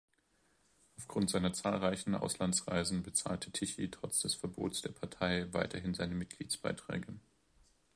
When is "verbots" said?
4.33-4.81